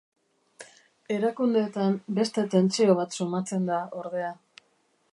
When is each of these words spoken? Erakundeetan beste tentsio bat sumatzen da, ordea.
Erakundeetan 1.15 1.99
beste 2.21 2.47
tentsio 2.57 2.99
bat 3.03 3.17
sumatzen 3.21 3.73
da, 3.73 3.81
ordea. 4.05 4.35